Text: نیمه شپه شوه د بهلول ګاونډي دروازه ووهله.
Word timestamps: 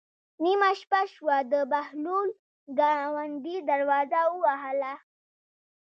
نیمه 0.43 0.69
شپه 0.79 1.01
شوه 1.13 1.37
د 1.51 1.53
بهلول 1.71 2.29
ګاونډي 2.79 3.57
دروازه 3.69 4.21
ووهله. 4.31 4.93